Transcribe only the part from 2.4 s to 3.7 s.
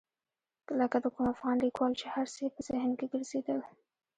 یې په ذهن کې ګرځېدل.